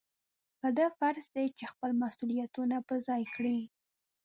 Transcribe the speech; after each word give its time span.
په 0.59 0.67
ده 0.77 0.85
فرض 0.97 1.25
دی 1.35 1.47
چې 1.57 1.65
خپل 1.71 1.89
مسؤلیتونه 2.03 2.77
په 2.87 2.95
ځای 3.07 3.23
کړي. 3.35 3.59